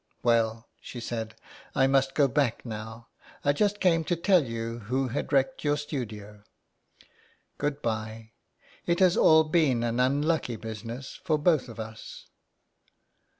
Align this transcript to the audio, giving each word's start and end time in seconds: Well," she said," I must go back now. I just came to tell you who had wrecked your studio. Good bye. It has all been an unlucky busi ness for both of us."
Well," 0.23 0.67
she 0.81 0.99
said," 0.99 1.35
I 1.75 1.85
must 1.85 2.15
go 2.15 2.27
back 2.27 2.65
now. 2.65 3.09
I 3.45 3.53
just 3.53 3.79
came 3.79 4.03
to 4.05 4.15
tell 4.15 4.43
you 4.45 4.79
who 4.79 5.09
had 5.09 5.31
wrecked 5.31 5.63
your 5.63 5.77
studio. 5.77 6.41
Good 7.59 7.83
bye. 7.83 8.31
It 8.87 8.99
has 8.99 9.15
all 9.15 9.43
been 9.43 9.83
an 9.83 9.99
unlucky 9.99 10.57
busi 10.57 10.85
ness 10.85 11.19
for 11.23 11.37
both 11.37 11.69
of 11.69 11.79
us." 11.79 12.25